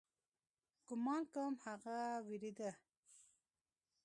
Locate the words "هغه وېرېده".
1.65-2.71